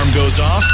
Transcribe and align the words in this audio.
The 0.00 0.06
alarm 0.06 0.14
goes 0.14 0.40
off 0.40 0.64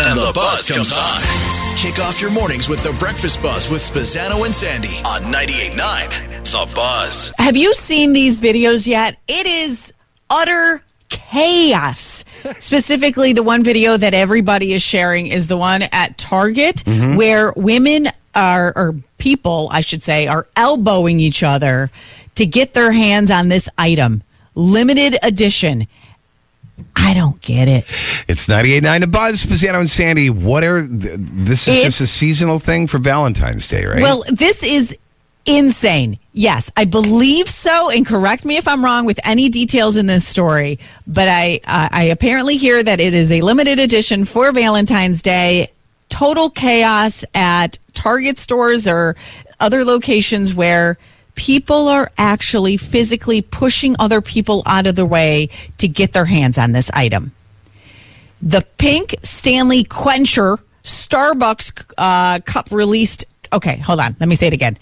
and 0.00 0.18
the 0.18 0.32
buzz 0.34 0.70
comes 0.70 0.96
on. 0.96 1.76
Kick 1.76 1.98
off 1.98 2.18
your 2.18 2.30
mornings 2.30 2.66
with 2.66 2.82
the 2.82 2.94
breakfast 2.98 3.42
buzz 3.42 3.68
with 3.68 3.80
Spazzano 3.80 4.46
and 4.46 4.54
Sandy 4.54 5.02
on 5.04 5.20
98.9 5.30 6.50
The 6.50 6.74
Buzz. 6.74 7.34
Have 7.36 7.58
you 7.58 7.74
seen 7.74 8.14
these 8.14 8.40
videos 8.40 8.86
yet? 8.86 9.18
It 9.28 9.46
is 9.46 9.92
utter 10.30 10.82
chaos. 11.10 12.24
Specifically, 12.58 13.34
the 13.34 13.42
one 13.42 13.62
video 13.62 13.98
that 13.98 14.14
everybody 14.14 14.72
is 14.72 14.80
sharing 14.82 15.26
is 15.26 15.46
the 15.46 15.58
one 15.58 15.82
at 15.92 16.16
Target 16.16 16.76
mm-hmm. 16.76 17.16
where 17.16 17.52
women 17.56 18.08
are, 18.34 18.72
or 18.74 18.94
people, 19.18 19.68
I 19.72 19.82
should 19.82 20.02
say, 20.02 20.26
are 20.26 20.46
elbowing 20.56 21.20
each 21.20 21.42
other 21.42 21.90
to 22.36 22.46
get 22.46 22.72
their 22.72 22.92
hands 22.92 23.30
on 23.30 23.48
this 23.48 23.68
item. 23.76 24.22
Limited 24.54 25.18
edition. 25.22 25.86
I 26.96 27.14
don't 27.14 27.40
get 27.40 27.68
it. 27.68 27.84
It's 28.28 28.46
98.9 28.46 29.00
The 29.00 29.06
Buzz, 29.06 29.44
Spazzano 29.44 29.80
and 29.80 29.90
Sandy. 29.90 30.30
What 30.30 30.64
are, 30.64 30.80
th- 30.80 31.16
this 31.16 31.66
is 31.68 31.82
just 31.84 32.00
a 32.00 32.06
seasonal 32.06 32.58
thing 32.58 32.86
for 32.86 32.98
Valentine's 32.98 33.66
Day, 33.68 33.84
right? 33.84 34.00
Well, 34.00 34.24
this 34.28 34.62
is 34.62 34.96
insane. 35.46 36.18
Yes, 36.32 36.70
I 36.76 36.84
believe 36.84 37.48
so. 37.48 37.90
And 37.90 38.06
correct 38.06 38.44
me 38.44 38.56
if 38.56 38.68
I'm 38.68 38.84
wrong 38.84 39.06
with 39.06 39.18
any 39.24 39.48
details 39.48 39.96
in 39.96 40.06
this 40.06 40.26
story, 40.26 40.78
but 41.06 41.28
I 41.28 41.60
uh, 41.64 41.88
I 41.90 42.04
apparently 42.04 42.56
hear 42.56 42.82
that 42.82 43.00
it 43.00 43.14
is 43.14 43.30
a 43.32 43.40
limited 43.40 43.78
edition 43.78 44.24
for 44.24 44.52
Valentine's 44.52 45.22
Day. 45.22 45.72
Total 46.08 46.50
chaos 46.50 47.24
at 47.34 47.78
Target 47.94 48.36
stores 48.38 48.88
or 48.88 49.16
other 49.60 49.84
locations 49.84 50.54
where 50.54 50.98
people 51.40 51.88
are 51.88 52.10
actually 52.18 52.76
physically 52.76 53.40
pushing 53.40 53.96
other 53.98 54.20
people 54.20 54.62
out 54.66 54.86
of 54.86 54.94
the 54.94 55.06
way 55.06 55.48
to 55.78 55.88
get 55.88 56.12
their 56.12 56.26
hands 56.26 56.58
on 56.58 56.72
this 56.72 56.90
item 56.92 57.32
the 58.42 58.64
pink 58.78 59.14
Stanley 59.22 59.84
Quencher 59.84 60.58
Starbucks 60.82 61.92
uh, 61.98 62.40
cup 62.40 62.70
released. 62.70 63.26
Okay, 63.52 63.76
hold 63.78 64.00
on. 64.00 64.16
Let 64.18 64.28
me 64.28 64.34
say 64.34 64.46
it 64.46 64.52
again. 64.52 64.78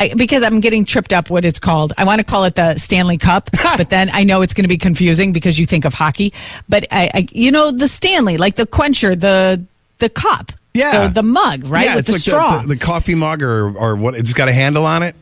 I, 0.00 0.14
because 0.16 0.42
I'm 0.42 0.60
getting 0.60 0.84
tripped 0.84 1.12
up 1.12 1.30
what 1.30 1.44
it's 1.44 1.58
called. 1.58 1.92
I 1.98 2.04
want 2.04 2.20
to 2.20 2.24
call 2.24 2.44
it 2.44 2.54
the 2.54 2.76
Stanley 2.76 3.18
Cup, 3.18 3.50
but 3.76 3.90
then 3.90 4.10
I 4.12 4.24
know 4.24 4.42
it's 4.42 4.54
going 4.54 4.64
to 4.64 4.68
be 4.68 4.78
confusing 4.78 5.32
because 5.32 5.58
you 5.58 5.66
think 5.66 5.84
of 5.84 5.94
hockey. 5.94 6.32
But 6.68 6.86
I, 6.90 7.10
I 7.14 7.28
you 7.30 7.50
know, 7.50 7.70
the 7.70 7.88
Stanley, 7.88 8.36
like 8.36 8.56
the 8.56 8.66
Quencher, 8.66 9.14
the 9.14 9.62
the 9.98 10.08
cup, 10.08 10.52
Yeah. 10.74 11.06
the, 11.06 11.14
the 11.14 11.22
mug, 11.22 11.64
right, 11.66 11.84
yeah, 11.84 11.94
with 11.94 12.08
it's 12.08 12.08
the 12.08 12.12
like 12.14 12.22
straw. 12.22 12.62
The, 12.62 12.68
the, 12.68 12.74
the 12.74 12.80
coffee 12.80 13.14
mug 13.14 13.42
or, 13.42 13.76
or 13.76 13.94
what? 13.94 14.14
It's 14.16 14.32
got 14.32 14.48
a 14.48 14.52
handle 14.52 14.86
on 14.86 15.02
it. 15.02 15.14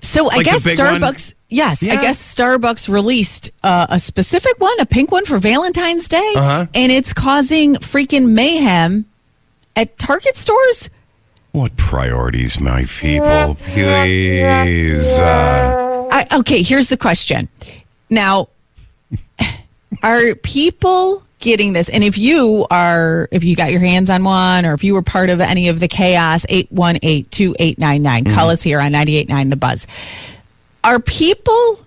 So 0.00 0.22
I 0.30 0.36
Like 0.36 0.38
the 0.38 0.44
guess 0.44 0.64
big 0.64 0.78
one? 0.78 1.00
Starbucks, 1.00 1.34
yes, 1.48 1.82
I 1.82 1.96
guess 1.96 2.18
Starbucks 2.36 2.88
released 2.88 3.50
uh, 3.62 3.86
a 3.90 3.98
specific 3.98 4.58
one, 4.58 4.78
a 4.80 4.86
pink 4.86 5.10
one 5.12 5.24
for 5.24 5.38
Valentine's 5.38 6.08
Day, 6.08 6.32
Uh-huh. 6.36 6.66
and 6.74 6.90
it's 6.92 7.12
causing 7.12 7.74
freaking 7.76 8.30
mayhem 8.30 9.04
at 9.76 9.96
Target 9.98 10.36
stores. 10.36 10.88
What 11.52 11.76
priorities, 11.76 12.58
my 12.60 12.84
people? 12.84 13.56
Please. 13.56 15.08
Uh, 15.20 16.08
I, 16.10 16.26
okay, 16.40 16.62
here's 16.62 16.88
the 16.88 16.96
question. 16.96 17.48
Now, 18.10 18.48
are 20.02 20.34
people 20.36 21.23
getting 21.44 21.72
this? 21.74 21.88
And 21.88 22.02
if 22.02 22.18
you 22.18 22.66
are, 22.70 23.28
if 23.30 23.44
you 23.44 23.54
got 23.54 23.70
your 23.70 23.80
hands 23.80 24.10
on 24.10 24.24
one, 24.24 24.66
or 24.66 24.74
if 24.74 24.82
you 24.82 24.94
were 24.94 25.02
part 25.02 25.30
of 25.30 25.40
any 25.40 25.68
of 25.68 25.78
the 25.78 25.86
chaos, 25.86 26.44
818 26.48 27.26
2899, 27.26 28.34
call 28.34 28.50
us 28.50 28.62
here 28.62 28.80
on 28.80 28.90
989 28.90 29.50
The 29.50 29.56
Buzz. 29.56 29.86
Are 30.82 30.98
people 30.98 31.80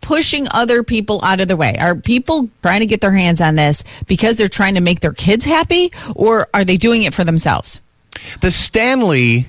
pushing 0.00 0.46
other 0.54 0.82
people 0.82 1.20
out 1.22 1.40
of 1.40 1.48
the 1.48 1.56
way? 1.56 1.76
Are 1.78 1.94
people 1.94 2.48
trying 2.62 2.80
to 2.80 2.86
get 2.86 3.02
their 3.02 3.12
hands 3.12 3.42
on 3.42 3.56
this 3.56 3.84
because 4.06 4.36
they're 4.36 4.48
trying 4.48 4.76
to 4.76 4.80
make 4.80 5.00
their 5.00 5.12
kids 5.12 5.44
happy, 5.44 5.92
or 6.14 6.48
are 6.54 6.64
they 6.64 6.76
doing 6.76 7.02
it 7.02 7.12
for 7.12 7.24
themselves? 7.24 7.82
the 8.40 8.50
Stanley 8.50 9.46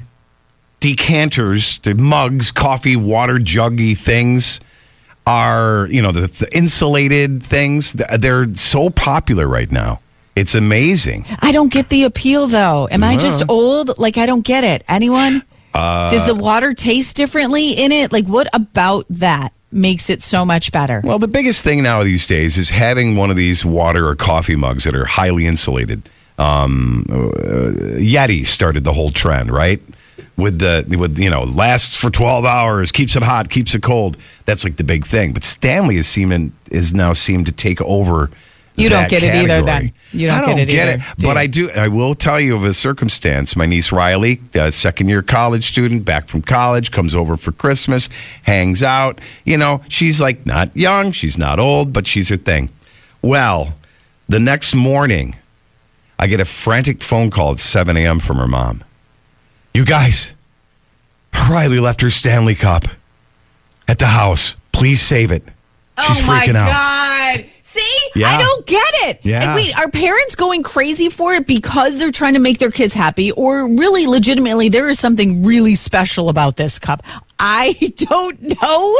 decanters, 0.80 1.80
the 1.80 1.96
mugs, 1.96 2.52
coffee, 2.52 2.96
water 2.96 3.38
juggy 3.38 3.98
things 3.98 4.60
are, 5.30 5.88
you 5.92 6.02
know, 6.02 6.12
the, 6.12 6.22
the 6.22 6.50
insulated 6.58 7.44
things. 7.44 7.94
They're 7.94 8.52
so 8.56 8.90
popular 8.90 9.48
right 9.48 9.72
now. 9.72 10.02
It's 10.36 10.56
amazing. 10.56 11.26
I 11.42 11.52
don't 11.52 11.72
get 11.72 11.90
the 11.90 12.06
appeal 12.06 12.48
though. 12.48 12.88
Am 12.90 13.04
I 13.04 13.16
just 13.16 13.44
old? 13.48 14.00
Like 14.00 14.18
I 14.18 14.26
don't 14.26 14.42
get 14.42 14.64
it. 14.64 14.84
Anyone? 14.88 15.44
Does 15.74 16.26
the 16.26 16.34
water 16.36 16.74
taste 16.74 17.16
differently 17.16 17.72
in 17.74 17.92
it? 17.92 18.12
Like 18.12 18.26
what 18.26 18.48
about 18.54 19.06
that 19.10 19.54
makes 19.72 20.10
it 20.10 20.24
so 20.24 20.46
much 20.46 20.72
better? 20.72 21.02
Well, 21.04 21.20
the 21.20 21.28
biggest 21.28 21.64
thing 21.64 21.84
now 21.84 22.04
these 22.04 22.26
days 22.26 22.58
is 22.58 22.70
having 22.70 23.16
one 23.16 23.30
of 23.30 23.36
these 23.36 23.64
water 23.64 24.08
or 24.08 24.16
coffee 24.16 24.56
mugs 24.56 24.84
that 24.86 24.96
are 24.96 25.06
highly 25.06 25.46
insulated. 25.46 26.10
Um, 26.40 27.06
uh, 27.10 28.00
Yeti 28.00 28.48
started 28.48 28.84
the 28.84 28.94
whole 28.94 29.12
trend, 29.12 29.52
right? 29.52 29.82
With 30.40 30.60
the 30.60 30.86
with 30.98 31.20
you 31.20 31.30
know 31.30 31.44
lasts 31.44 31.96
for 31.96 32.10
twelve 32.10 32.46
hours, 32.46 32.92
keeps 32.92 33.16
it 33.16 33.24
hot, 33.24 33.50
keeps 33.50 33.76
it 33.76 33.84
cold. 33.84 34.18
That's 34.46 34.64
like 34.64 34.78
the 34.78 34.84
big 34.84 35.06
thing. 35.06 35.34
But 35.34 35.44
Stanley 35.44 35.98
is 35.98 36.08
seeming 36.08 36.54
is 36.72 36.94
now 36.94 37.14
seemed 37.14 37.46
to 37.48 37.52
take 37.52 37.82
over. 37.82 38.30
You 38.76 38.88
don't 38.88 39.10
get 39.10 39.24
it 39.24 39.36
either, 39.36 39.48
category. 39.62 39.66
then. 39.66 39.94
You 40.14 40.28
don't 40.28 40.38
I 40.38 40.40
get 40.42 40.46
don't 40.48 40.60
it 40.60 40.66
get 40.68 40.90
either, 40.90 41.04
it, 41.18 41.24
but? 41.26 41.38
I 41.38 41.48
do. 41.48 41.70
I 41.72 41.90
will 41.90 42.16
tell 42.16 42.40
you 42.40 42.56
of 42.56 42.64
a 42.64 42.74
circumstance. 42.74 43.56
My 43.58 43.66
niece 43.66 43.92
Riley, 43.92 44.40
a 44.54 44.72
second 44.72 45.10
year 45.10 45.22
college 45.22 45.68
student, 45.68 46.06
back 46.06 46.30
from 46.30 46.42
college, 46.42 46.92
comes 46.92 47.14
over 47.14 47.36
for 47.36 47.52
Christmas, 47.52 48.08
hangs 48.44 48.82
out. 48.82 49.20
You 49.44 49.58
know, 49.58 49.84
she's 49.90 50.22
like 50.22 50.46
not 50.46 50.76
young, 50.78 51.12
she's 51.12 51.38
not 51.38 51.60
old, 51.60 51.92
but 51.92 52.08
she's 52.08 52.30
her 52.30 52.38
thing. 52.38 52.70
Well, 53.22 53.74
the 54.30 54.40
next 54.40 54.74
morning, 54.74 55.36
I 56.18 56.28
get 56.28 56.40
a 56.40 56.46
frantic 56.46 57.02
phone 57.02 57.30
call 57.32 57.52
at 57.52 57.60
7 57.60 57.98
a.m. 57.98 58.20
from 58.20 58.38
her 58.38 58.48
mom. 58.48 58.84
You 59.80 59.86
guys, 59.86 60.34
Riley 61.50 61.80
left 61.80 62.02
her 62.02 62.10
Stanley 62.10 62.54
Cup 62.54 62.84
at 63.88 63.98
the 63.98 64.08
house. 64.08 64.58
Please 64.74 65.02
save 65.02 65.32
it. 65.32 65.42
Oh 65.98 66.04
She's 66.06 66.22
oh 66.22 66.28
my 66.28 66.46
freaking 66.46 66.58
out. 66.58 66.68
god! 66.68 67.50
See, 67.62 68.10
Yeah. 68.14 68.36
I 68.36 68.40
don't 68.42 68.66
get 68.66 68.94
it. 69.08 69.20
Yeah. 69.24 69.42
And 69.42 69.56
wait, 69.56 69.74
are 69.80 69.90
parents 69.90 70.36
going 70.36 70.64
crazy 70.64 71.08
for 71.10 71.32
it 71.32 71.48
because 71.48 71.98
they're 71.98 72.12
trying 72.12 72.34
to 72.34 72.42
make 72.42 72.60
their 72.60 72.72
kids 72.72 72.94
happy, 72.94 73.32
or 73.32 73.70
really, 73.70 74.06
legitimately, 74.06 74.68
there 74.68 74.90
is 74.90 75.00
something 75.00 75.44
really 75.44 75.76
special 75.76 76.28
about 76.28 76.58
this 76.58 76.78
cup? 76.78 77.02
I 77.40 77.74
don't 77.96 78.62
know. 78.62 78.98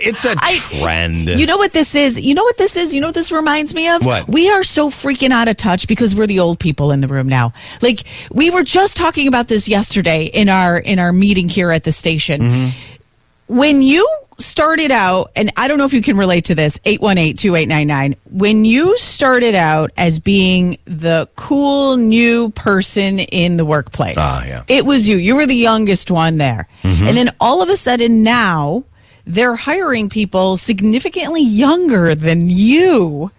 It's 0.00 0.24
a 0.24 0.34
trend. 0.36 1.28
You 1.28 1.46
know 1.46 1.56
what 1.56 1.72
this 1.72 1.94
is? 1.94 2.20
You 2.20 2.34
know 2.34 2.44
what 2.44 2.56
this 2.56 2.76
is? 2.76 2.94
You 2.94 3.00
know 3.00 3.08
what 3.08 3.14
this 3.14 3.32
reminds 3.32 3.74
me 3.74 3.88
of? 3.88 4.04
What? 4.04 4.28
We 4.28 4.50
are 4.50 4.62
so 4.62 4.90
freaking 4.90 5.30
out 5.30 5.48
of 5.48 5.56
touch 5.56 5.88
because 5.88 6.14
we're 6.14 6.26
the 6.26 6.40
old 6.40 6.58
people 6.58 6.92
in 6.92 7.00
the 7.00 7.08
room 7.08 7.28
now. 7.28 7.52
Like 7.82 8.04
we 8.32 8.50
were 8.50 8.62
just 8.62 8.96
talking 8.96 9.28
about 9.28 9.48
this 9.48 9.68
yesterday 9.68 10.24
in 10.26 10.48
our 10.48 10.78
in 10.78 10.98
our 10.98 11.12
meeting 11.12 11.48
here 11.48 11.70
at 11.70 11.84
the 11.84 11.92
station. 11.92 12.40
Mm-hmm. 12.40 13.56
When 13.56 13.80
you 13.80 14.06
started 14.36 14.90
out, 14.90 15.32
and 15.34 15.50
I 15.56 15.68
don't 15.68 15.78
know 15.78 15.86
if 15.86 15.94
you 15.94 16.02
can 16.02 16.16
relate 16.16 16.44
to 16.44 16.54
this, 16.54 16.78
818-2899, 16.80 18.16
when 18.30 18.64
you 18.64 18.96
started 18.98 19.54
out 19.54 19.90
as 19.96 20.20
being 20.20 20.76
the 20.84 21.28
cool 21.34 21.96
new 21.96 22.50
person 22.50 23.18
in 23.20 23.56
the 23.56 23.64
workplace. 23.64 24.16
Ah, 24.18 24.44
yeah. 24.44 24.64
It 24.68 24.84
was 24.84 25.08
you. 25.08 25.16
You 25.16 25.34
were 25.34 25.46
the 25.46 25.56
youngest 25.56 26.10
one 26.10 26.36
there. 26.36 26.68
And 26.82 27.16
then 27.16 27.30
all 27.40 27.62
of 27.62 27.68
a 27.68 27.76
sudden 27.76 28.22
now 28.22 28.84
they're 29.28 29.56
hiring 29.56 30.08
people 30.08 30.56
significantly 30.56 31.42
younger 31.42 32.14
than 32.14 32.48
you. 32.48 33.30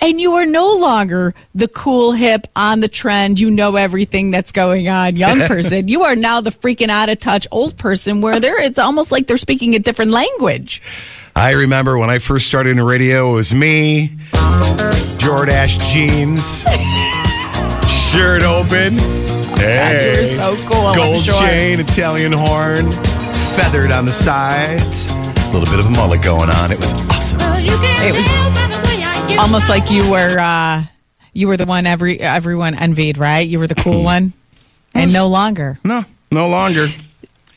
And 0.00 0.20
you 0.20 0.32
are 0.32 0.44
no 0.44 0.74
longer 0.74 1.34
the 1.54 1.68
cool, 1.68 2.12
hip, 2.12 2.48
on 2.54 2.80
the 2.80 2.88
trend, 2.88 3.40
you 3.40 3.50
know 3.50 3.76
everything 3.76 4.30
that's 4.30 4.52
going 4.52 4.88
on 4.88 5.16
young 5.16 5.38
person. 5.46 5.88
you 5.88 6.02
are 6.02 6.16
now 6.16 6.40
the 6.42 6.50
freaking 6.50 6.88
out 6.90 7.08
of 7.08 7.18
touch 7.18 7.46
old 7.50 7.78
person 7.78 8.20
where 8.20 8.38
they're, 8.38 8.60
it's 8.60 8.78
almost 8.78 9.10
like 9.10 9.26
they're 9.26 9.38
speaking 9.38 9.74
a 9.74 9.78
different 9.78 10.10
language. 10.10 10.82
I 11.34 11.52
remember 11.52 11.96
when 11.96 12.10
I 12.10 12.18
first 12.18 12.46
started 12.46 12.70
in 12.70 12.82
radio, 12.82 13.30
it 13.30 13.34
was 13.34 13.54
me, 13.54 14.08
Jordache 14.32 15.78
jeans, 15.92 16.62
shirt 18.10 18.42
open. 18.42 18.96
Oh, 18.98 19.54
hey, 19.58 20.12
you 20.12 20.18
were 20.18 20.36
so 20.36 20.56
cool, 20.68 20.94
Gold 20.94 21.24
sure. 21.24 21.38
chain, 21.40 21.80
Italian 21.80 22.32
horn, 22.32 22.90
feathered 23.54 23.92
on 23.92 24.04
the 24.04 24.12
sides. 24.12 25.10
A 25.46 25.52
little 25.56 25.70
bit 25.74 25.78
of 25.78 25.86
a 25.86 25.90
mullet 25.90 26.22
going 26.22 26.50
on. 26.50 26.70
It 26.72 26.78
was 26.78 26.92
awesome. 26.94 27.38
It 27.40 28.14
was 28.14 29.38
almost 29.38 29.68
like 29.68 29.90
you 29.90 30.10
were, 30.10 30.38
uh, 30.38 30.84
you 31.32 31.46
were 31.48 31.56
the 31.56 31.64
one 31.64 31.86
every 31.86 32.20
everyone 32.20 32.74
envied, 32.74 33.16
right? 33.16 33.46
You 33.46 33.58
were 33.58 33.66
the 33.66 33.74
cool 33.76 34.02
one, 34.14 34.32
and 34.94 35.12
no 35.12 35.28
longer. 35.28 35.78
No, 35.84 36.02
no 36.30 36.48
longer. 36.48 36.86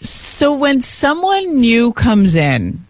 So 0.01 0.53
when 0.55 0.81
someone 0.81 1.59
new 1.59 1.91
comes 1.91 2.35
in, 2.35 2.85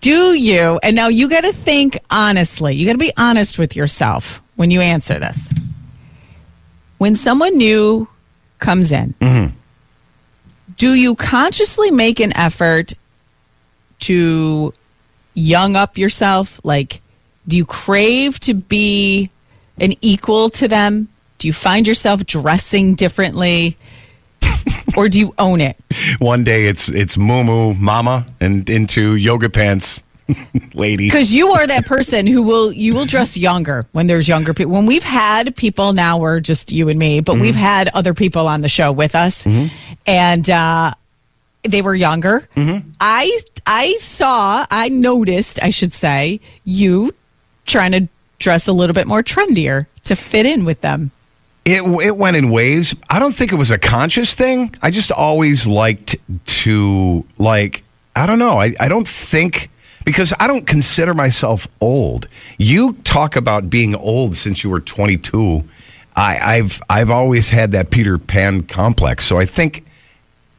do 0.00 0.34
you, 0.34 0.78
and 0.82 0.94
now 0.96 1.08
you 1.08 1.28
got 1.28 1.42
to 1.42 1.52
think 1.52 1.98
honestly, 2.10 2.74
you 2.74 2.84
got 2.86 2.92
to 2.92 2.98
be 2.98 3.12
honest 3.16 3.58
with 3.58 3.74
yourself 3.76 4.42
when 4.56 4.70
you 4.70 4.80
answer 4.80 5.18
this. 5.18 5.52
When 6.98 7.14
someone 7.14 7.56
new 7.56 8.08
comes 8.58 8.92
in, 8.92 9.14
do 10.76 10.94
you 10.94 11.14
consciously 11.14 11.90
make 11.90 12.20
an 12.20 12.36
effort 12.36 12.92
to 14.02 14.72
young 15.34 15.76
up 15.76 15.98
yourself? 15.98 16.60
Like, 16.64 17.00
do 17.48 17.56
you 17.56 17.64
crave 17.64 18.38
to 18.40 18.54
be 18.54 19.30
an 19.78 19.94
equal 20.00 20.50
to 20.50 20.68
them? 20.68 21.08
Do 21.38 21.48
you 21.48 21.52
find 21.52 21.86
yourself 21.86 22.24
dressing 22.24 22.94
differently? 22.94 23.76
or 24.96 25.08
do 25.08 25.18
you 25.18 25.34
own 25.38 25.60
it? 25.60 25.76
One 26.18 26.44
day 26.44 26.66
it's 26.66 26.88
it's 26.88 27.16
moo 27.16 27.42
moo 27.42 27.74
mama 27.74 28.26
and 28.40 28.68
into 28.68 29.16
yoga 29.16 29.48
pants 29.48 30.02
lady. 30.74 31.08
because 31.08 31.34
you 31.34 31.50
are 31.50 31.66
that 31.66 31.84
person 31.86 32.26
who 32.26 32.42
will 32.42 32.72
you 32.72 32.94
will 32.94 33.04
dress 33.04 33.36
younger 33.36 33.86
when 33.92 34.06
there's 34.06 34.28
younger 34.28 34.54
people 34.54 34.72
when 34.72 34.86
we've 34.86 35.02
had 35.04 35.54
people 35.56 35.92
now 35.92 36.16
we're 36.16 36.38
just 36.40 36.70
you 36.70 36.88
and 36.88 36.98
me 36.98 37.20
but 37.20 37.38
we've 37.40 37.56
had 37.56 37.88
other 37.88 38.14
people 38.14 38.46
on 38.46 38.60
the 38.60 38.68
show 38.68 38.92
with 38.92 39.14
us 39.14 39.46
and 40.06 40.48
uh 40.48 40.94
they 41.62 41.82
were 41.82 41.94
younger 41.94 42.40
mm-hmm. 42.56 42.88
i 43.00 43.38
i 43.66 43.94
saw 43.98 44.66
i 44.70 44.88
noticed 44.88 45.62
i 45.62 45.68
should 45.68 45.92
say 45.92 46.40
you 46.64 47.14
trying 47.66 47.92
to 47.92 48.08
dress 48.38 48.66
a 48.66 48.72
little 48.72 48.94
bit 48.94 49.06
more 49.06 49.22
trendier 49.22 49.86
to 50.02 50.16
fit 50.16 50.46
in 50.46 50.64
with 50.64 50.80
them 50.80 51.10
It 51.64 51.82
it 52.02 52.16
went 52.16 52.36
in 52.36 52.50
waves. 52.50 52.94
I 53.08 53.20
don't 53.20 53.34
think 53.34 53.52
it 53.52 53.56
was 53.56 53.70
a 53.70 53.78
conscious 53.78 54.34
thing. 54.34 54.68
I 54.82 54.90
just 54.90 55.12
always 55.12 55.66
liked 55.68 56.16
to 56.64 57.24
like 57.38 57.84
I 58.16 58.26
don't 58.26 58.40
know. 58.40 58.60
I, 58.60 58.74
I 58.80 58.88
don't 58.88 59.06
think 59.06 59.70
because 60.04 60.34
I 60.40 60.48
don't 60.48 60.66
consider 60.66 61.14
myself 61.14 61.68
old. 61.80 62.26
You 62.58 62.94
talk 63.04 63.36
about 63.36 63.70
being 63.70 63.94
old 63.94 64.34
since 64.36 64.64
you 64.64 64.70
were 64.70 64.80
22. 64.80 65.62
I, 66.16 66.56
I've 66.56 66.82
I've 66.90 67.10
always 67.10 67.50
had 67.50 67.70
that 67.72 67.90
Peter 67.90 68.18
Pan 68.18 68.64
complex. 68.64 69.24
So 69.24 69.38
I 69.38 69.46
think 69.46 69.84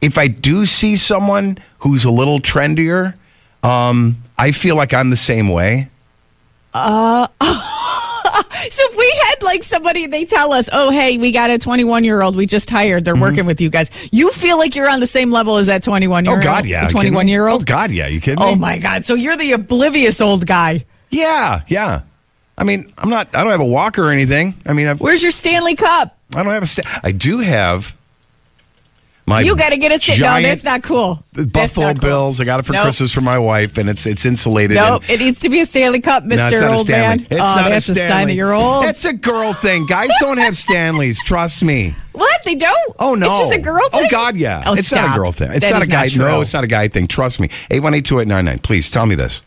if 0.00 0.18
I 0.18 0.28
do 0.28 0.66
see 0.66 0.96
someone 0.96 1.58
who's 1.78 2.04
a 2.04 2.10
little 2.10 2.38
trendier, 2.40 3.14
um, 3.62 4.16
I 4.36 4.52
feel 4.52 4.76
like 4.76 4.92
I'm 4.92 5.10
the 5.10 5.16
same 5.16 5.48
way. 5.48 5.88
so 7.40 8.82
if 8.90 8.96
we 8.96 9.10
had 9.26 9.42
like 9.42 9.62
somebody 9.62 10.08
they 10.08 10.24
tell 10.24 10.52
us 10.52 10.68
oh 10.72 10.90
hey 10.90 11.18
we 11.18 11.30
got 11.30 11.50
a 11.50 11.56
21 11.58 12.02
year 12.02 12.20
old 12.20 12.34
we 12.34 12.46
just 12.46 12.68
hired 12.68 13.04
they're 13.04 13.14
working 13.14 13.46
with 13.46 13.60
you 13.60 13.70
guys 13.70 13.92
you 14.10 14.28
feel 14.32 14.58
like 14.58 14.74
you're 14.74 14.90
on 14.90 14.98
the 14.98 15.06
same 15.06 15.30
level 15.30 15.56
as 15.56 15.68
that 15.68 15.84
21 15.84 16.24
year 16.24 16.34
old? 16.34 16.40
Oh 16.40 16.44
God, 16.44 16.66
yeah. 16.66 16.82
You 16.82 16.88
kidding 16.88 17.12
21 17.12 17.28
year 17.28 17.46
old 17.46 17.62
Oh 17.62 17.64
God, 17.64 17.92
yeah. 17.92 18.08
You 18.08 18.20
kidding 18.20 18.44
me? 18.44 18.50
Oh 18.50 18.56
my 18.56 18.78
God! 18.78 19.04
So 19.04 19.14
you're 19.14 19.36
the 19.36 19.52
oblivious 19.52 20.20
old 20.20 20.46
guy. 20.46 20.84
Yeah, 21.10 21.60
yeah. 21.68 22.02
I 22.56 22.64
mean, 22.64 22.92
I'm 22.98 23.08
not. 23.08 23.34
I 23.34 23.42
don't 23.42 23.50
have 23.52 23.60
a 23.60 23.66
walker 23.66 24.02
or 24.02 24.10
anything. 24.10 24.54
I 24.66 24.72
mean, 24.72 24.86
I've, 24.86 25.00
Where's 25.00 25.22
your 25.22 25.32
Stanley 25.32 25.76
Cup? 25.76 26.16
I 26.34 26.42
don't 26.42 26.52
have 26.52 26.62
a. 26.62 26.66
Sta- 26.66 27.00
I 27.02 27.12
do 27.12 27.38
have 27.38 27.96
my. 29.26 29.40
you 29.40 29.56
got 29.56 29.70
to 29.70 29.76
get 29.78 29.92
a 29.92 29.98
sit. 29.98 30.20
No, 30.20 30.40
that's 30.40 30.64
not 30.64 30.82
cool. 30.82 31.24
Buffalo 31.32 31.88
not 31.88 32.00
cool. 32.00 32.08
Bills. 32.08 32.40
I 32.40 32.44
got 32.44 32.60
it 32.60 32.66
for 32.66 32.72
Nope. 32.72 32.82
Christmas 32.84 33.12
for 33.12 33.20
my 33.20 33.38
wife, 33.38 33.78
and 33.78 33.88
it's 33.88 34.06
it's 34.06 34.24
insulated. 34.24 34.76
No, 34.76 34.96
and- 34.96 35.10
it 35.10 35.18
needs 35.20 35.40
to 35.40 35.48
be 35.48 35.60
a 35.60 35.66
Stanley 35.66 36.00
Cup, 36.00 36.22
No, 36.24 36.28
Mister 36.30 36.60
not 36.60 36.70
a 36.70 36.76
Old 36.76 36.86
Stanley. 36.86 37.16
Man. 37.18 37.26
It's 37.30 37.32
oh, 37.40 37.56
not 37.56 37.68
that's 37.70 37.88
a 37.88 37.92
a 37.92 37.94
Stanley. 37.94 38.10
sign 38.12 38.26
that 38.28 38.34
you're 38.34 38.54
old. 38.54 38.84
It's 38.86 39.04
a 39.04 39.12
girl 39.12 39.52
thing. 39.52 39.86
Guys 39.86 40.10
don't 40.20 40.38
have 40.38 40.56
Stanleys. 40.56 41.22
Trust 41.24 41.62
me. 41.62 41.94
what 42.12 42.40
they 42.44 42.54
don't? 42.54 42.94
Oh 42.98 43.14
no! 43.14 43.26
it's 43.30 43.38
just 43.48 43.54
a 43.54 43.60
girl 43.62 43.82
oh, 43.84 43.88
thing. 43.98 44.06
Oh 44.06 44.10
God, 44.10 44.36
yeah. 44.36 44.62
Oh, 44.66 44.74
it's 44.74 44.92
not 44.92 45.16
a 45.16 45.18
girl 45.18 45.32
thing. 45.32 45.50
It's 45.52 45.60
That 45.64 45.72
not 45.72 45.82
a 45.84 45.86
guy. 45.86 46.08
no, 46.16 46.40
it's 46.40 46.52
not 46.52 46.64
a 46.64 46.68
guy 46.68 46.88
thing. 46.88 47.06
Trust 47.06 47.40
me. 47.40 47.48
Eight 47.70 47.80
one 47.82 47.94
eight 47.94 48.04
two 48.04 48.20
eight 48.20 48.28
nine 48.28 48.44
nine. 48.44 48.58
Please 48.58 48.90
tell 48.90 49.06
me 49.06 49.14
this. 49.14 49.42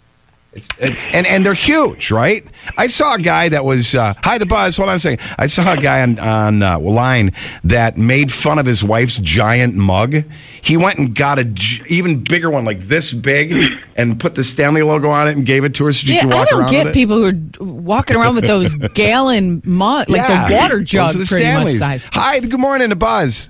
It's, 0.58 0.68
and, 0.80 0.98
and 1.14 1.28
and 1.28 1.46
they're 1.46 1.54
huge, 1.54 2.10
right? 2.12 2.44
I 2.78 2.88
saw 2.88 3.14
a 3.14 3.20
guy 3.20 3.48
that 3.50 3.64
was 3.64 3.94
uh, 3.94 4.14
hi 4.24 4.38
the 4.40 4.46
buzz. 4.46 4.76
Hold 4.78 4.90
on 4.90 4.96
a 4.96 5.00
second. 5.00 5.26
I 5.38 5.46
saw 5.46 5.74
a 5.74 5.78
guy 5.78 6.02
on 6.02 6.18
on 6.20 6.64
uh, 6.64 6.80
line 6.80 7.32
that 7.64 7.96
made 7.98 8.32
fun 8.32 8.58
of 8.58 8.66
his 8.66 8.84
wife's 8.84 9.20
giant 9.20 9.76
mug. 9.76 10.24
He 10.62 10.76
went 10.76 10.98
and 11.00 11.14
got 11.16 11.38
a 11.40 11.44
j- 11.46 11.84
even 11.88 12.24
bigger 12.24 12.50
one, 12.50 12.66
like 12.66 12.80
this 12.80 13.14
big, 13.14 13.54
and 13.96 14.20
put 14.20 14.36
the 14.36 14.44
Stanley 14.44 14.82
logo 14.82 15.10
on 15.10 15.28
it 15.28 15.38
and 15.38 15.46
gave 15.46 15.64
it 15.64 15.76
to 15.76 15.86
her 15.86 15.94
so 15.94 16.06
she 16.08 16.16
Yeah, 16.16 16.24
could 16.24 16.34
I 16.34 16.36
walk 16.36 16.50
don't 16.50 16.60
around 16.62 16.72
get 16.72 16.94
people 16.94 17.18
who 17.18 17.28
are 17.28 17.64
walking 17.64 18.18
around 18.18 18.36
with 18.36 18.48
those 18.48 18.76
gallon 18.94 19.62
mug, 19.64 20.10
like 20.10 20.28
Yeah. 20.28 20.50
the 20.50 20.56
water 20.56 20.80
Those 20.80 20.90
jug, 20.90 21.16
the 21.16 21.26
pretty 21.26 21.46
much 21.46 21.68
Stanleys. 21.70 21.80
size. 21.80 22.10
Hi, 22.14 22.40
good 22.40 22.60
morning, 22.60 22.90
the 22.90 22.96
buzz. 22.98 23.50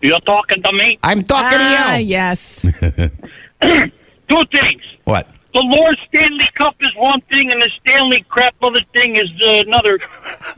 You're 0.00 0.20
talking 0.20 0.62
to 0.62 0.72
me. 0.74 0.98
I'm 1.02 1.22
talking 1.22 1.58
Ah, 1.60 1.94
to 1.96 2.00
you. 2.02 2.06
yes. 2.06 2.60
Two 3.60 4.42
things. 4.52 4.82
What? 5.08 5.26
The 5.54 5.62
Lord 5.64 5.96
Stanley 6.08 6.46
Cup 6.54 6.76
is 6.80 6.90
one 6.96 7.22
thing, 7.32 7.50
and 7.50 7.62
the 7.62 7.70
Stanley 7.80 8.22
crap 8.28 8.54
other 8.60 8.82
thing 8.92 9.16
is 9.16 9.24
uh, 9.42 9.62
another 9.66 9.96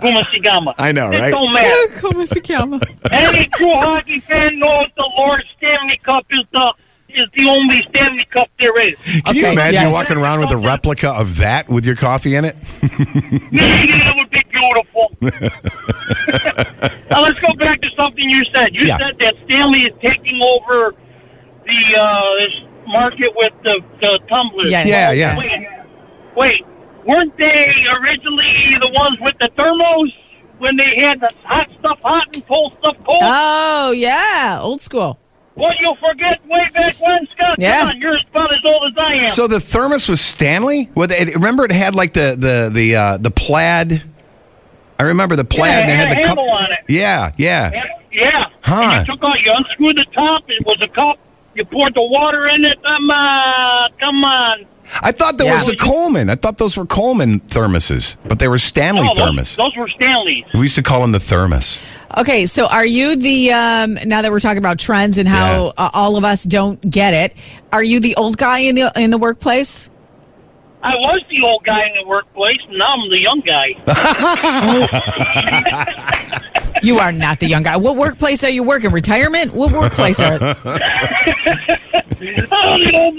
gumasigama. 0.01 0.75
I 0.77 0.91
know, 0.91 1.09
right? 1.09 1.29
It 1.29 1.31
don't 1.31 1.53
matter. 1.53 2.01
Como 2.01 2.25
se 2.25 2.41
llama? 2.41 2.81
Any 3.13 3.47
true 3.55 3.73
hockey 3.75 4.19
fan 4.19 4.59
knows 4.59 4.87
the 4.97 5.09
Lord 5.17 5.45
Stanley 5.57 5.99
Cup 5.99 6.27
is 6.31 6.41
the 6.53 6.75
is 7.11 7.27
the 7.37 7.49
only 7.49 7.81
Stanley 7.91 8.27
Cup 8.33 8.49
there 8.59 8.77
is. 8.81 8.97
Can 9.25 9.37
you 9.37 9.47
imagine 9.47 9.83
yes. 9.83 9.93
walking 9.93 10.17
around 10.17 10.41
with 10.41 10.51
a 10.51 10.57
replica 10.57 11.11
of 11.11 11.37
that 11.37 11.69
with 11.69 11.87
your 11.87 11.95
coffee 11.95 12.35
in 12.35 12.45
it? 12.45 12.61
that 12.81 14.15
would 14.17 14.31
be 14.31 14.43
beautiful. 14.51 15.17
now 17.11 17.23
let's 17.23 17.41
go 17.41 17.55
back 17.55 17.81
to 17.81 17.89
something 17.97 18.29
you 18.29 18.43
said. 18.53 18.71
You 18.73 18.87
Yeah. 18.87 18.99
said 18.99 19.17
that 19.21 19.35
Stanley 19.45 19.83
is 19.83 19.93
taking 20.03 20.41
over 20.43 20.95
the 21.67 21.97
uh, 21.97 22.39
this 22.39 22.70
market 22.91 23.29
with 23.37 23.53
the, 23.65 23.81
the 24.01 24.21
tumblers. 24.29 24.71
Yeah, 24.71 24.85
Yeah, 24.85 25.13
yeah. 25.13 25.37
Wait, 25.39 25.69
wait, 26.37 26.67
weren't 27.07 27.37
they 27.39 27.67
originally 27.97 28.77
the 28.81 28.91
ones 28.97 29.17
with 29.21 29.35
the 29.41 29.49
thermos 29.57 30.13
when 30.59 30.77
they 30.77 30.95
had 30.99 31.21
the 31.21 31.31
hot 31.45 31.71
stuff 31.79 31.99
hot 32.03 32.27
and 32.35 32.47
cold 32.47 32.75
stuff 32.83 32.97
cold? 33.05 33.21
Oh 33.23 33.93
yeah, 33.93 34.59
old 34.61 34.81
school. 34.81 35.19
well, 35.57 35.73
you'll 35.81 35.97
forget 35.97 36.41
way 36.47 36.67
back 36.75 36.95
when, 37.01 37.27
Scott. 37.35 37.57
Yeah. 37.59 37.81
Come 37.81 37.89
on, 37.91 37.99
you're 38.01 38.19
about 38.31 38.53
as 38.55 38.61
old 38.65 38.93
as 38.93 39.05
I 39.05 39.13
am. 39.25 39.29
So 39.31 39.47
the 39.47 39.61
thermos 39.61 40.09
was 40.09 40.21
Stanley. 40.21 40.91
With 40.95 41.13
it, 41.13 41.35
remember, 41.35 41.65
it 41.65 41.73
had 41.73 41.95
like 41.95 42.13
the 42.13 42.37
the 42.39 42.71
the 42.73 42.97
uh, 42.97 43.17
the 43.19 43.31
plaid. 43.31 44.05
I 44.99 45.05
remember 45.05 45.35
the 45.35 45.45
plaid. 45.47 45.71
Yeah, 45.71 45.81
and 45.81 45.91
it 45.91 45.93
they 45.93 45.97
had 45.97 46.09
had 46.09 46.17
the 46.19 46.21
a 46.21 46.27
cup. 46.29 46.37
handle 46.39 46.51
on 46.51 46.73
it. 46.73 46.79
Yeah, 46.89 47.33
yeah. 47.39 47.71
Yeah, 47.73 47.85
yeah. 48.13 48.45
Huh. 48.63 48.75
And 48.83 49.07
you 49.09 49.15
took 49.15 49.25
out, 49.25 49.41
you 49.41 49.53
unscrewed 49.57 49.97
the 49.97 50.05
top. 50.13 50.43
It 50.49 50.67
was 50.67 50.77
a 50.83 50.89
cup. 50.89 51.19
You 51.55 51.65
poured 51.65 51.95
the 51.95 52.03
water 52.03 52.47
in 52.47 52.65
it. 52.65 52.79
Come 52.83 53.11
on, 53.11 53.89
come 54.01 54.25
on. 54.25 54.67
I 55.03 55.13
thought 55.13 55.37
that 55.39 55.47
Yeah. 55.47 55.55
was 55.55 55.69
a 55.69 55.77
Coleman. 55.77 56.29
I 56.31 56.35
thought 56.35 56.59
those 56.59 56.77
were 56.77 56.85
Coleman 56.87 57.41
thermoses, 57.41 58.17
but 58.25 58.39
they 58.41 58.49
were 58.49 58.59
Stanley 58.59 59.05
No, 59.07 59.15
thermos. 59.15 59.55
those, 59.57 59.67
those 59.69 59.77
were 59.77 59.89
Stanleys. 60.01 60.45
we 60.55 60.63
used 60.63 60.75
to 60.77 60.83
call 60.83 61.01
them 61.01 61.13
the 61.13 61.21
thermos. 61.21 61.81
Okay, 62.19 62.47
so 62.47 62.67
are 62.67 62.85
you 62.87 63.15
the 63.17 63.53
um 63.53 63.95
now 64.05 64.21
that 64.23 64.31
we're 64.33 64.41
talking 64.41 64.59
about 64.59 64.79
trends 64.81 65.17
and 65.19 65.29
how 65.29 65.67
Yeah. 65.79 65.85
uh, 65.87 65.91
all 65.93 66.17
of 66.17 66.25
us 66.25 66.43
don't 66.45 66.81
get 66.91 67.15
it? 67.15 67.35
Are 67.73 67.85
you 67.85 68.01
the 68.01 68.17
old 68.17 68.37
guy 68.37 68.61
in 68.61 68.75
the 68.75 68.91
in 68.97 69.11
the 69.11 69.19
workplace? 69.19 69.91
I 70.83 70.97
was 70.97 71.23
the 71.31 71.43
old 71.45 71.63
guy 71.65 71.87
in 71.87 71.93
the 72.03 72.09
workplace. 72.09 72.57
Now 72.71 72.87
I'm 72.95 73.11
the 73.11 73.21
young 73.21 73.41
guy. 73.47 73.69
You 76.83 76.99
are 76.99 77.13
not 77.13 77.39
the 77.41 77.47
young 77.47 77.63
guy. 77.63 77.77
What 77.77 77.97
workplace 77.97 78.43
are 78.45 78.51
you 78.51 78.63
working? 78.63 78.91
Retirement? 78.93 79.53
What 79.55 79.73
workplace 79.73 80.19
are? 80.21 80.39
oh, 82.53 83.13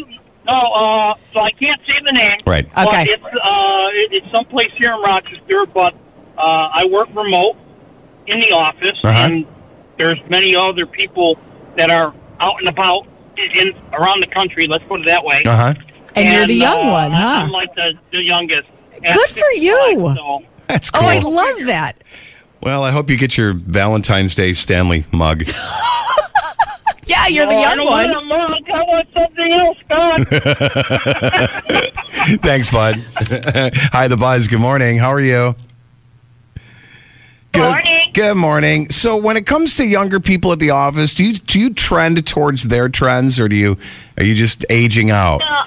no, 0.45 0.53
uh, 0.53 1.13
so 1.33 1.39
I 1.39 1.51
can't 1.51 1.79
say 1.87 1.97
the 2.05 2.11
name. 2.13 2.37
Right. 2.45 2.67
But 2.75 2.87
Okay. 2.87 3.05
it's 3.09 3.23
uh, 3.23 3.87
it- 3.93 4.11
it's 4.23 4.31
someplace 4.35 4.71
here 4.77 4.93
in 4.93 5.01
Rochester, 5.01 5.65
but 5.73 5.93
uh, 6.37 6.69
I 6.73 6.85
work 6.89 7.09
remote 7.15 7.57
in 8.27 8.39
the 8.39 8.51
office, 8.51 8.97
Uh-huh. 9.03 9.19
and 9.19 9.45
there's 9.97 10.19
many 10.29 10.55
other 10.55 10.85
people 10.85 11.37
that 11.77 11.91
are 11.91 12.13
out 12.39 12.55
and 12.59 12.69
about 12.69 13.05
in, 13.37 13.67
in 13.69 13.75
around 13.93 14.21
the 14.23 14.27
country. 14.27 14.67
Let's 14.67 14.83
put 14.85 15.01
it 15.01 15.05
that 15.07 15.23
way. 15.23 15.41
Uh 15.45 15.55
huh. 15.55 15.73
And 16.15 16.27
you're 16.33 16.47
the 16.47 16.55
young 16.55 16.87
uh, 16.87 16.91
one, 16.91 17.11
huh? 17.11 17.41
I'm 17.43 17.51
like 17.51 17.73
the, 17.75 17.93
the 18.11 18.21
youngest. 18.23 18.67
Good 19.01 19.29
for 19.29 19.51
you. 19.55 20.13
So. 20.15 20.43
That's 20.67 20.89
cool. 20.89 21.05
Oh. 21.07 21.09
I 21.09 21.19
love 21.19 21.65
that. 21.67 21.93
Well, 22.61 22.83
I 22.83 22.91
hope 22.91 23.09
you 23.09 23.17
get 23.17 23.37
your 23.37 23.53
Valentine's 23.53 24.35
Day 24.35 24.53
Stanley 24.53 25.05
mug. 25.11 25.43
Yeah, 27.07 27.25
you're 27.27 27.45
the 27.45 27.51
No, 27.53 27.59
I 27.59 27.63
young 27.63 27.75
don't 27.77 27.85
one. 27.87 28.09
Want 28.09 28.15
a 28.15 28.21
mug. 28.25 28.69
I 28.69 28.83
want 28.83 29.07
something 29.13 29.51
else, 29.51 29.77
God. 29.89 30.25
Thanks, 32.41 32.69
bud. 32.71 32.95
Hi, 33.91 34.07
the 34.07 34.15
buzz. 34.15 34.47
Good 34.47 34.61
morning. 34.61 34.97
How 34.97 35.11
are 35.11 35.19
you? 35.19 35.55
Good 37.51 37.63
Morning. 37.63 38.11
Good 38.13 38.37
morning. 38.37 38.89
So, 38.91 39.17
when 39.17 39.35
it 39.35 39.45
comes 39.45 39.75
to 39.75 39.83
younger 39.85 40.21
people 40.21 40.53
at 40.53 40.59
the 40.59 40.69
office, 40.69 41.13
do 41.13 41.25
you 41.25 41.33
do 41.33 41.59
you 41.59 41.73
trend 41.73 42.25
towards 42.25 42.63
their 42.63 42.87
trends, 42.87 43.41
or 43.41 43.49
do 43.49 43.57
you 43.57 43.77
are 44.17 44.23
you 44.23 44.33
just 44.33 44.63
aging 44.69 45.11
out? 45.11 45.41
No, 45.41 45.63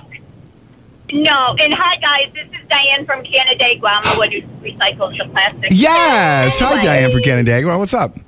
no. 1.13 1.57
And 1.61 1.75
hi, 1.75 1.97
guys. 1.97 2.33
This 2.35 2.49
is 2.61 2.67
Diane 2.69 3.07
from 3.07 3.25
Canandaigua. 3.25 3.89
I'm 3.89 4.03
the 4.15 4.19
one 4.19 4.33
who 4.33 4.41
recycles 4.67 5.17
the 5.17 5.29
plastic. 5.31 5.71
Yes. 5.73 6.59
Hi, 6.59 6.67
Anyway, 6.67 6.83
Diane 6.83 7.11
from 7.13 7.23
Canandaigua. 7.23 7.79
What's 7.79 7.95
up? 7.95 8.19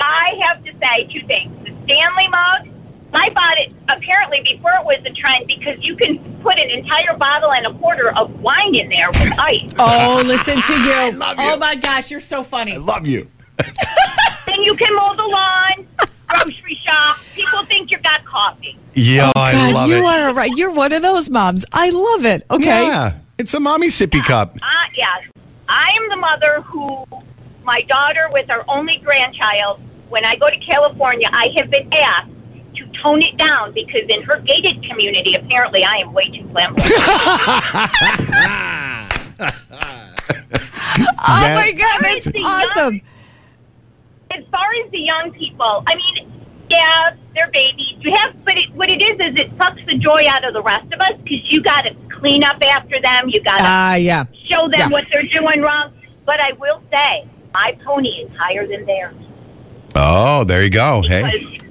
I 0.00 0.28
have 0.42 0.62
to 0.64 0.72
say 0.72 1.06
two 1.12 1.26
things. 1.26 1.52
The 1.64 1.74
Stanley 1.84 2.28
mug, 2.28 2.68
I 3.14 3.30
bought 3.30 3.58
it 3.58 3.72
apparently 3.88 4.40
before 4.42 4.72
it 4.72 4.84
was 4.84 4.96
a 5.06 5.12
trend 5.12 5.46
because 5.46 5.76
you 5.80 5.96
can 5.96 6.18
put 6.42 6.58
an 6.58 6.70
entire 6.70 7.16
bottle 7.16 7.52
and 7.52 7.66
a 7.66 7.74
quarter 7.78 8.10
of 8.16 8.30
wine 8.40 8.74
in 8.74 8.88
there 8.88 9.08
with 9.08 9.38
ice. 9.38 9.72
Oh, 9.78 10.22
listen 10.24 10.60
to 10.60 10.72
you. 10.72 11.18
love 11.18 11.36
Oh 11.38 11.56
my 11.56 11.74
gosh, 11.76 12.10
you're 12.10 12.20
so 12.20 12.42
funny. 12.42 12.74
I 12.74 12.76
love 12.76 13.06
you. 13.06 13.28
then 14.46 14.62
you 14.62 14.74
can 14.76 14.94
mow 14.94 15.14
the 15.14 15.22
lawn, 15.22 15.86
grocery 16.28 16.80
shop. 16.86 17.18
People 17.34 17.64
think 17.64 17.90
you 17.90 17.98
got 17.98 18.24
coffee. 18.24 18.76
Yeah, 18.96 19.30
I 19.36 19.52
God, 19.52 19.74
love 19.74 19.88
you 19.88 19.96
it. 19.96 19.98
You 19.98 20.04
are 20.06 20.34
right. 20.34 20.50
You're 20.56 20.70
one 20.72 20.92
of 20.92 21.02
those 21.02 21.28
moms. 21.28 21.64
I 21.72 21.90
love 21.90 22.24
it. 22.24 22.44
Okay. 22.50 22.64
Yeah, 22.86 23.18
it's 23.38 23.52
a 23.54 23.60
mommy 23.60 23.88
sippy 23.88 24.24
cup. 24.24 24.56
Uh, 24.62 24.66
yes. 24.96 25.28
I 25.68 25.90
am 26.00 26.08
the 26.08 26.16
mother 26.16 26.62
who, 26.62 26.88
my 27.62 27.82
daughter 27.82 28.28
with 28.30 28.48
our 28.50 28.64
only 28.68 28.98
grandchild, 29.04 29.80
when 30.08 30.24
I 30.24 30.36
go 30.36 30.46
to 30.46 30.58
California, 30.60 31.28
I 31.30 31.48
have 31.58 31.70
been 31.70 31.92
asked 31.92 32.30
to 32.76 32.86
tone 33.02 33.20
it 33.22 33.36
down 33.36 33.72
because 33.74 34.02
in 34.08 34.22
her 34.22 34.40
gated 34.40 34.82
community, 34.88 35.34
apparently 35.34 35.84
I 35.84 35.98
am 36.02 36.12
way 36.12 36.24
too 36.30 36.48
flamboyant. 36.52 36.92
Oh 40.98 41.52
my 41.54 41.72
God, 41.72 42.00
that's 42.00 42.24
Seriously, 42.24 42.40
awesome. 42.42 43.00
as 44.30 44.42
far 44.50 44.66
as 44.82 44.90
the 44.90 44.98
young 45.00 45.30
people, 45.32 45.84
I 45.86 45.94
mean, 45.94 46.32
yeah, 46.70 47.14
they're 47.36 47.50
babies. 47.52 47.94
You 48.00 48.12
have, 48.16 48.34
but 48.44 48.56
it, 48.56 48.72
what 48.74 48.90
it 48.90 49.00
is 49.02 49.12
is 49.20 49.40
it 49.40 49.50
sucks 49.58 49.80
the 49.88 49.96
joy 49.98 50.24
out 50.28 50.44
of 50.44 50.54
the 50.54 50.62
rest 50.62 50.92
of 50.92 51.00
us 51.00 51.12
because 51.22 51.40
you 51.52 51.62
got 51.62 51.82
to 51.82 51.94
clean 52.18 52.42
up 52.44 52.56
after 52.62 53.00
them. 53.00 53.28
You 53.28 53.42
got 53.42 53.58
to 53.58 53.64
Ah, 53.64 53.94
yeah. 53.94 54.24
show 54.50 54.68
them 54.68 54.78
yeah. 54.80 54.88
what 54.88 55.04
they're 55.12 55.22
doing 55.32 55.60
wrong. 55.62 55.92
But 56.24 56.40
I 56.40 56.52
will 56.58 56.82
say, 56.94 57.28
my 57.54 57.78
pony 57.84 58.08
is 58.08 58.30
higher 58.36 58.66
than 58.66 58.84
theirs. 58.86 59.14
Oh, 59.94 60.44
there 60.44 60.62
you 60.62 60.70
go. 60.70 61.02
Hey, 61.06 61.22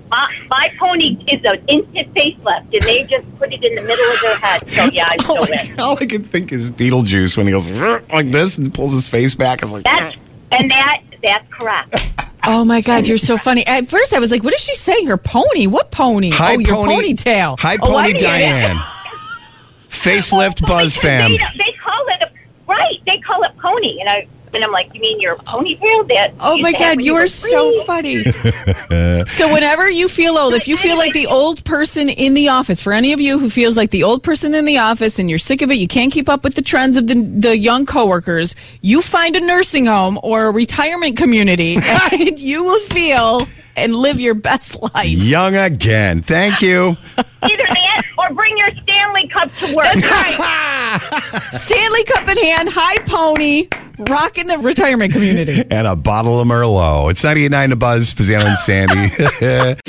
my, 0.09 0.31
my 0.49 0.67
pony 0.79 1.17
is 1.27 1.41
an 1.43 1.63
instant 1.67 2.13
facelift, 2.15 2.73
and 2.73 2.81
they 2.83 3.03
just 3.03 3.25
put 3.37 3.51
it 3.53 3.63
in 3.63 3.75
the 3.75 3.81
middle 3.81 4.05
of 4.11 4.21
their 4.21 4.37
head. 4.37 4.69
So 4.69 4.89
yeah, 4.93 5.09
I 5.09 5.15
all 5.29 5.43
still 5.45 5.55
I, 5.79 5.83
all 5.83 5.97
I 5.99 6.05
can 6.05 6.23
think 6.23 6.51
is 6.51 6.71
Beetlejuice 6.71 7.37
when 7.37 7.47
he 7.47 7.51
goes 7.53 7.69
like 7.69 8.31
this 8.31 8.57
and 8.57 8.73
pulls 8.73 8.93
his 8.93 9.07
face 9.09 9.35
back. 9.35 9.61
I'm 9.63 9.71
like, 9.71 9.83
That's 9.83 10.15
and 10.51 10.71
that 10.71 11.01
that's 11.23 11.47
correct. 11.53 11.95
Oh 12.47 12.63
my 12.65 12.81
God, 12.81 13.07
you're 13.07 13.17
so 13.17 13.37
funny. 13.37 13.65
At 13.65 13.87
first, 13.87 14.13
I 14.13 14.19
was 14.19 14.31
like, 14.31 14.43
"What 14.43 14.53
is 14.53 14.61
she 14.61 14.75
saying? 14.75 15.07
Her 15.07 15.17
pony? 15.17 15.67
What 15.67 15.91
pony? 15.91 16.31
Hi, 16.31 16.55
oh, 16.55 16.59
your 16.59 16.75
pony- 16.75 17.13
ponytail. 17.13 17.59
Hi, 17.59 17.77
oh, 17.81 17.87
pony 17.91 18.13
get. 18.13 18.21
Diane. 18.21 18.77
Facelift 19.89 20.61
Well, 20.61 20.79
Buzz 20.81 20.95
fam. 20.95 21.31
They, 21.31 21.37
they 21.37 21.75
call 21.83 22.05
it 22.07 22.23
a 22.23 22.31
right. 22.67 22.99
They 23.07 23.17
call 23.19 23.41
it 23.43 23.51
pony, 23.57 23.99
and 23.99 24.09
I 24.09 24.27
and 24.55 24.63
I'm 24.63 24.71
like, 24.71 24.93
you 24.93 25.01
mean 25.01 25.19
your 25.19 25.35
ponytail? 25.37 26.07
That 26.07 26.33
Oh 26.39 26.57
my 26.57 26.69
used 26.69 26.77
to 26.77 26.83
have 26.83 26.93
God, 26.93 26.97
when 26.97 27.05
you 27.05 27.15
are 27.15 27.27
so 27.27 27.83
funny. 27.83 28.23
so 29.27 29.53
whenever 29.53 29.89
you 29.89 30.07
feel 30.07 30.37
old, 30.37 30.53
if 30.53 30.67
you 30.67 30.77
feel 30.77 30.97
like 30.97 31.13
the 31.13 31.27
old 31.27 31.63
person 31.65 32.09
in 32.09 32.33
the 32.33 32.49
office, 32.49 32.81
for 32.81 32.93
any 32.93 33.13
of 33.13 33.19
you 33.19 33.39
who 33.39 33.49
feels 33.49 33.77
like 33.77 33.91
the 33.91 34.03
old 34.03 34.23
person 34.23 34.55
in 34.55 34.65
the 34.65 34.77
office 34.77 35.19
and 35.19 35.29
you're 35.29 35.39
sick 35.39 35.61
of 35.61 35.71
it, 35.71 35.75
you 35.75 35.87
can't 35.87 36.11
keep 36.11 36.29
up 36.29 36.43
with 36.43 36.55
the 36.55 36.61
trends 36.61 36.97
of 36.97 37.07
the, 37.07 37.21
the 37.21 37.57
young 37.57 37.85
coworkers, 37.85 38.55
you 38.81 39.01
find 39.01 39.35
a 39.35 39.41
nursing 39.41 39.85
home 39.85 40.17
or 40.23 40.49
a 40.49 40.51
retirement 40.51 41.17
community 41.17 41.77
and 42.11 42.39
you 42.39 42.63
will 42.63 42.79
feel 42.81 43.47
and 43.75 43.95
live 43.95 44.19
your 44.19 44.35
best 44.35 44.81
life. 44.81 45.05
Young 45.05 45.55
again. 45.55 46.21
Thank 46.21 46.61
you. 46.61 46.95
Either 47.17 47.63
that 47.63 48.01
or 48.17 48.33
bring 48.33 48.57
your 48.57 48.69
Stanley 48.83 49.27
Cup 49.27 49.53
to 49.55 49.75
work. 49.75 49.85
That's 49.85 50.05
right. 50.05 51.41
Stanley 51.51 52.03
Cup 52.05 52.27
in 52.29 52.37
hand, 52.37 52.69
Hi, 52.71 52.97
pony, 53.05 53.67
rocking 53.99 54.47
the 54.47 54.57
retirement 54.57 55.13
community. 55.13 55.63
and 55.71 55.87
a 55.87 55.95
bottle 55.95 56.39
of 56.39 56.47
Merlot. 56.47 57.11
It's 57.11 57.23
98.9 57.23 57.69
The 57.69 57.75
Buzz, 57.75 58.13
Spazzano 58.13 58.45
and 58.45 58.57
Sandy. 58.57 59.09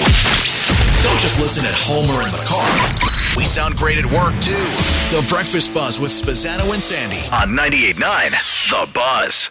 Don't 1.03 1.21
just 1.21 1.41
listen 1.41 1.65
at 1.65 1.75
home 1.75 2.11
or 2.11 2.23
in 2.25 2.33
the 2.33 2.45
car. 2.47 2.67
We 3.37 3.45
sound 3.45 3.77
great 3.77 3.99
at 3.99 4.07
work, 4.07 4.35
too. 4.41 4.67
The 5.15 5.25
Breakfast 5.29 5.73
Buzz 5.75 6.01
with 6.01 6.11
Spazzano 6.11 6.73
and 6.73 6.83
Sandy 6.83 7.21
on 7.33 7.57
98.9 7.57 8.71
The 8.71 8.93
Buzz. 8.93 9.51